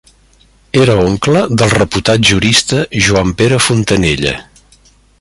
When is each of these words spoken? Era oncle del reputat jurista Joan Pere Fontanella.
Era 0.85 0.95
oncle 1.07 1.43
del 1.63 1.75
reputat 1.79 2.25
jurista 2.31 2.81
Joan 3.09 3.37
Pere 3.43 3.61
Fontanella. 3.67 4.35